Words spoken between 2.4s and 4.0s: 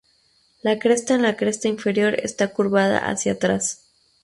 curvada hacia atrás.